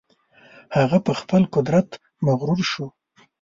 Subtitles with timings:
[0.77, 1.89] هغه په خپل قدرت
[2.25, 2.85] مغرور شو.